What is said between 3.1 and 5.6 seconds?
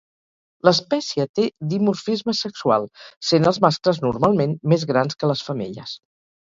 sent els mascles normalment més grans que les